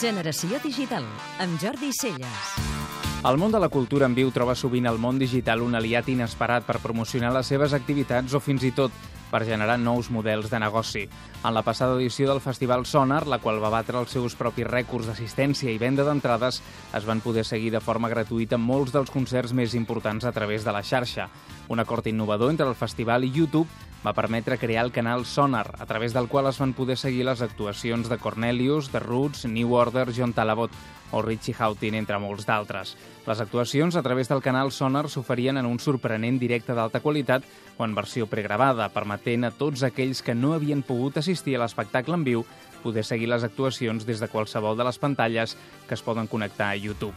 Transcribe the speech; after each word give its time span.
Generació 0.00 0.58
Digital, 0.62 1.06
amb 1.40 1.56
Jordi 1.56 1.88
Celles. 1.96 2.48
El 3.26 3.38
món 3.40 3.50
de 3.50 3.58
la 3.58 3.70
cultura 3.72 4.04
en 4.06 4.14
viu 4.14 4.28
troba 4.30 4.54
sovint 4.54 4.84
al 4.86 5.00
món 5.00 5.16
digital 5.18 5.64
un 5.64 5.74
aliat 5.74 6.10
inesperat 6.12 6.66
per 6.68 6.82
promocionar 6.82 7.32
les 7.34 7.48
seves 7.48 7.72
activitats 7.74 8.36
o 8.36 8.40
fins 8.44 8.66
i 8.68 8.74
tot 8.76 8.92
per 9.30 9.40
generar 9.48 9.78
nous 9.80 10.10
models 10.12 10.50
de 10.52 10.60
negoci. 10.62 11.06
En 11.42 11.54
la 11.56 11.64
passada 11.66 11.96
edició 11.96 12.28
del 12.28 12.42
Festival 12.44 12.86
Sonar, 12.86 13.24
la 13.26 13.40
qual 13.42 13.58
va 13.62 13.72
batre 13.72 13.98
els 13.98 14.12
seus 14.14 14.36
propis 14.38 14.68
rècords 14.68 15.08
d'assistència 15.08 15.72
i 15.72 15.80
venda 15.82 16.04
d'entrades, 16.06 16.60
es 16.94 17.08
van 17.08 17.24
poder 17.24 17.44
seguir 17.48 17.72
de 17.74 17.80
forma 17.80 18.12
gratuïta 18.12 18.60
molts 18.60 18.94
dels 18.94 19.10
concerts 19.10 19.56
més 19.56 19.74
importants 19.74 20.24
a 20.24 20.32
través 20.32 20.64
de 20.64 20.76
la 20.76 20.84
xarxa. 20.84 21.30
Un 21.68 21.80
acord 21.80 22.06
innovador 22.06 22.52
entre 22.52 22.68
el 22.68 22.78
festival 22.78 23.24
i 23.24 23.32
YouTube 23.32 23.66
va 24.04 24.12
permetre 24.14 24.58
crear 24.58 24.84
el 24.84 24.92
canal 24.92 25.24
Sonar, 25.26 25.74
a 25.78 25.86
través 25.86 26.12
del 26.12 26.28
qual 26.28 26.46
es 26.46 26.58
van 26.58 26.74
poder 26.74 26.96
seguir 26.96 27.24
les 27.26 27.42
actuacions 27.42 28.08
de 28.08 28.18
Cornelius, 28.18 28.90
The 28.90 29.00
Roots, 29.00 29.46
New 29.46 29.74
Order, 29.74 30.12
John 30.14 30.32
Talabot 30.32 30.70
o 31.12 31.22
Richie 31.22 31.54
Houghton, 31.58 31.94
entre 31.94 32.18
molts 32.18 32.46
d'altres. 32.46 32.96
Les 33.26 33.40
actuacions 33.40 33.96
a 33.96 34.02
través 34.02 34.28
del 34.28 34.42
canal 34.42 34.72
Sonar 34.72 35.08
s'oferien 35.08 35.58
en 35.58 35.66
un 35.66 35.78
sorprenent 35.80 36.38
directe 36.38 36.74
d'alta 36.74 37.00
qualitat 37.00 37.46
o 37.78 37.84
en 37.84 37.94
versió 37.94 38.26
pregravada, 38.26 38.88
permetent 38.94 39.46
a 39.46 39.52
tots 39.54 39.82
aquells 39.86 40.22
que 40.22 40.34
no 40.34 40.52
havien 40.54 40.82
pogut 40.82 41.18
assistir 41.18 41.56
a 41.56 41.64
l'espectacle 41.64 42.14
en 42.14 42.26
viu 42.26 42.44
poder 42.82 43.04
seguir 43.04 43.30
les 43.30 43.44
actuacions 43.44 44.06
des 44.06 44.20
de 44.20 44.28
qualsevol 44.28 44.76
de 44.76 44.86
les 44.86 44.98
pantalles 44.98 45.56
que 45.88 45.94
es 45.94 46.02
poden 46.02 46.26
connectar 46.26 46.70
a 46.70 46.76
YouTube. 46.76 47.14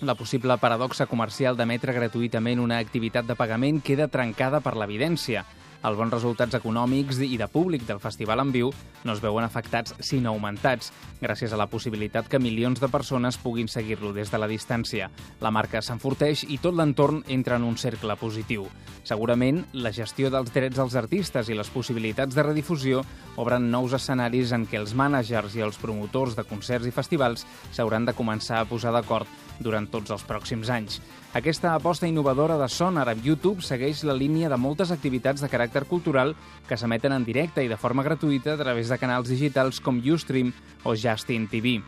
La 0.00 0.16
possible 0.16 0.56
paradoxa 0.56 1.04
comercial 1.06 1.56
d'emetre 1.56 1.92
gratuïtament 1.92 2.60
una 2.60 2.78
activitat 2.80 3.26
de 3.28 3.36
pagament 3.36 3.82
queda 3.84 4.08
trencada 4.08 4.60
per 4.64 4.76
l'evidència– 4.76 5.46
els 5.82 5.96
bons 5.98 6.12
resultats 6.12 6.56
econòmics 6.58 7.20
i 7.24 7.36
de 7.40 7.48
públic 7.48 7.86
del 7.88 8.00
festival 8.02 8.42
en 8.42 8.52
viu 8.52 8.72
no 9.04 9.14
es 9.14 9.22
veuen 9.24 9.46
afectats 9.46 9.94
sinó 10.04 10.34
augmentats, 10.34 10.92
gràcies 11.20 11.52
a 11.52 11.58
la 11.60 11.68
possibilitat 11.72 12.28
que 12.28 12.40
milions 12.42 12.80
de 12.80 12.88
persones 12.92 13.38
puguin 13.40 13.68
seguir-lo 13.68 14.12
des 14.12 14.30
de 14.30 14.38
la 14.38 14.48
distància. 14.50 15.10
La 15.40 15.50
marca 15.50 15.80
s'enforteix 15.80 16.44
i 16.48 16.58
tot 16.58 16.76
l'entorn 16.76 17.22
entra 17.28 17.56
en 17.56 17.64
un 17.64 17.78
cercle 17.80 18.16
positiu. 18.20 18.66
Segurament, 19.04 19.64
la 19.72 19.92
gestió 19.96 20.30
dels 20.30 20.52
drets 20.52 20.76
dels 20.76 20.96
artistes 21.00 21.48
i 21.48 21.56
les 21.56 21.70
possibilitats 21.72 22.36
de 22.36 22.44
redifusió 22.44 23.04
obren 23.40 23.70
nous 23.72 23.94
escenaris 23.96 24.52
en 24.52 24.66
què 24.68 24.80
els 24.80 24.92
mànagers 24.94 25.56
i 25.56 25.64
els 25.64 25.80
promotors 25.80 26.36
de 26.36 26.44
concerts 26.44 26.88
i 26.88 26.92
festivals 26.94 27.46
s'hauran 27.72 28.04
de 28.04 28.16
començar 28.16 28.60
a 28.60 28.68
posar 28.68 28.92
d'acord 28.92 29.28
durant 29.60 29.86
tots 29.92 30.10
els 30.10 30.26
pròxims 30.26 30.70
anys. 30.72 30.98
Aquesta 31.36 31.76
aposta 31.76 32.08
innovadora 32.10 32.58
de 32.58 32.68
Sonar 32.68 33.06
amb 33.12 33.24
YouTube 33.24 33.62
segueix 33.62 34.02
la 34.08 34.16
línia 34.16 34.50
de 34.50 34.58
moltes 34.58 34.90
activitats 34.90 35.44
de 35.44 35.52
caràcter 35.52 35.86
cultural 35.86 36.34
que 36.66 36.76
s'emeten 36.76 37.14
en 37.14 37.24
directe 37.24 37.64
i 37.64 37.70
de 37.70 37.78
forma 37.78 38.02
gratuïta 38.02 38.54
a 38.56 38.60
través 38.60 38.90
de 38.90 38.98
canals 38.98 39.30
digitals 39.30 39.80
com 39.80 40.02
Ustream 40.02 40.54
o 40.84 40.96
Justin 40.96 41.46
TV 41.46 41.78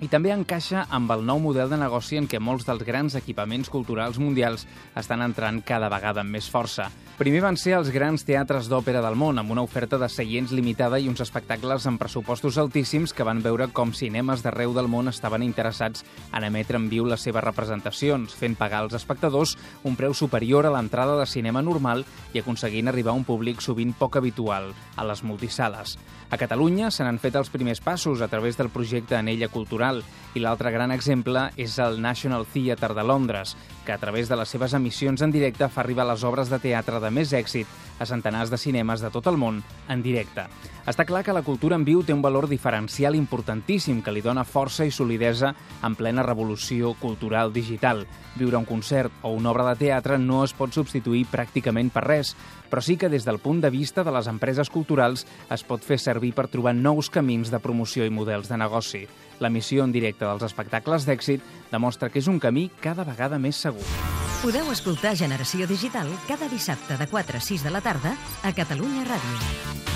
i 0.00 0.08
també 0.08 0.32
encaixa 0.32 0.86
amb 0.88 1.12
el 1.12 1.24
nou 1.28 1.40
model 1.44 1.68
de 1.68 1.78
negoci 1.80 2.16
en 2.16 2.26
què 2.28 2.40
molts 2.40 2.64
dels 2.68 2.84
grans 2.88 3.14
equipaments 3.18 3.68
culturals 3.68 4.18
mundials 4.18 4.66
estan 4.96 5.20
entrant 5.20 5.60
cada 5.66 5.90
vegada 5.92 6.24
amb 6.24 6.32
més 6.32 6.48
força. 6.48 6.88
Primer 7.20 7.42
van 7.44 7.58
ser 7.60 7.74
els 7.76 7.90
grans 7.92 8.22
teatres 8.24 8.70
d'òpera 8.72 9.02
del 9.04 9.16
món, 9.20 9.36
amb 9.36 9.52
una 9.52 9.60
oferta 9.60 9.98
de 10.00 10.06
seients 10.08 10.54
limitada 10.56 10.96
i 10.96 11.08
uns 11.10 11.20
espectacles 11.20 11.84
amb 11.84 12.00
pressupostos 12.00 12.56
altíssims 12.56 13.12
que 13.12 13.26
van 13.28 13.42
veure 13.44 13.66
com 13.76 13.92
cinemes 13.92 14.40
d'arreu 14.40 14.72
del 14.72 14.88
món 14.88 15.12
estaven 15.12 15.44
interessats 15.44 16.06
en 16.32 16.46
emetre 16.48 16.80
en 16.80 16.88
viu 16.88 17.04
les 17.04 17.20
seves 17.20 17.44
representacions, 17.44 18.32
fent 18.32 18.56
pagar 18.56 18.86
als 18.86 18.96
espectadors 18.96 19.58
un 19.84 20.00
preu 20.00 20.16
superior 20.16 20.64
a 20.64 20.72
l'entrada 20.72 21.18
de 21.20 21.28
cinema 21.28 21.60
normal 21.60 22.06
i 22.32 22.40
aconseguint 22.40 22.88
arribar 22.88 23.12
a 23.12 23.20
un 23.20 23.28
públic 23.28 23.60
sovint 23.60 23.92
poc 23.92 24.16
habitual 24.16 24.72
a 24.96 25.04
les 25.04 25.20
multisales. 25.20 25.98
A 26.30 26.38
Catalunya 26.38 26.92
se 26.94 27.02
n'han 27.02 27.18
fet 27.18 27.34
els 27.36 27.50
primers 27.50 27.80
passos 27.82 28.20
a 28.22 28.28
través 28.30 28.56
del 28.56 28.70
projecte 28.70 29.16
Anella 29.18 29.48
Cultural 29.50 29.89
Nacional 29.90 30.20
i 30.30 30.38
l'altre 30.38 30.70
gran 30.70 30.92
exemple 30.94 31.48
és 31.58 31.72
el 31.82 31.96
National 31.98 32.44
Theatre 32.46 32.94
de 32.94 33.02
Londres, 33.02 33.56
que 33.84 33.90
a 33.90 33.98
través 33.98 34.28
de 34.28 34.36
les 34.38 34.48
seves 34.48 34.74
emissions 34.78 35.22
en 35.26 35.32
directe 35.34 35.66
fa 35.66 35.80
arribar 35.82 36.04
les 36.06 36.22
obres 36.22 36.50
de 36.52 36.60
teatre 36.62 37.00
de 37.02 37.10
més 37.10 37.32
èxit 37.34 37.66
a 37.98 38.06
centenars 38.06 38.50
de 38.52 38.56
cinemes 38.56 39.02
de 39.02 39.10
tot 39.10 39.26
el 39.26 39.34
món 39.36 39.58
en 39.90 40.04
directe. 40.04 40.44
Està 40.86 41.02
clar 41.04 41.24
que 41.26 41.34
la 41.34 41.42
cultura 41.42 41.74
en 41.74 41.82
viu 41.84 42.04
té 42.06 42.14
un 42.14 42.22
valor 42.22 42.46
diferencial 42.48 43.18
importantíssim 43.18 44.04
que 44.06 44.14
li 44.14 44.22
dona 44.22 44.46
força 44.46 44.86
i 44.86 44.94
solidesa 44.94 45.50
en 45.82 45.96
plena 45.98 46.22
revolució 46.22 46.94
cultural 47.00 47.50
digital. 47.52 48.06
Viure 48.38 48.60
un 48.60 48.68
concert 48.68 49.10
o 49.22 49.34
una 49.34 49.50
obra 49.50 49.66
de 49.72 49.80
teatre 49.82 50.18
no 50.18 50.44
es 50.44 50.54
pot 50.54 50.70
substituir 50.70 51.24
pràcticament 51.32 51.90
per 51.90 52.04
res, 52.06 52.36
però 52.70 52.78
sí 52.78 52.94
que 52.96 53.10
des 53.10 53.26
del 53.26 53.42
punt 53.42 53.60
de 53.60 53.74
vista 53.74 54.06
de 54.06 54.14
les 54.14 54.30
empreses 54.30 54.70
culturals 54.70 55.26
es 55.50 55.66
pot 55.66 55.82
fer 55.82 55.98
servir 55.98 56.32
per 56.38 56.46
trobar 56.46 56.76
nous 56.78 57.10
camins 57.10 57.50
de 57.50 57.58
promoció 57.58 58.06
i 58.06 58.14
models 58.14 58.48
de 58.48 58.62
negoci. 58.62 59.04
L'emissió 59.40 59.84
en 59.84 59.92
directe 59.92 60.26
dels 60.26 60.44
espectacles 60.46 61.06
d'èxit 61.08 61.44
demostra 61.72 62.10
que 62.12 62.20
és 62.20 62.28
un 62.28 62.38
camí 62.40 62.68
cada 62.84 63.06
vegada 63.08 63.40
més 63.40 63.56
segur. 63.56 63.86
Podeu 64.40 64.70
escoltar 64.72 65.16
Generació 65.20 65.68
Digital 65.68 66.08
cada 66.28 66.48
dissabte 66.48 66.96
de 66.96 67.08
4 67.08 67.40
a 67.40 67.46
6 67.50 67.64
de 67.64 67.72
la 67.74 67.84
tarda 67.84 68.16
a 68.42 68.52
Catalunya 68.56 69.04
Ràdio. 69.08 69.89